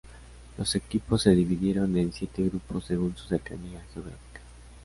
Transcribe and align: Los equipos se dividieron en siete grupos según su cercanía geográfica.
Los 0.57 0.73
equipos 0.75 1.21
se 1.21 1.29
dividieron 1.35 1.95
en 1.95 2.11
siete 2.11 2.41
grupos 2.41 2.85
según 2.85 3.15
su 3.15 3.27
cercanía 3.27 3.83
geográfica. 3.93 4.41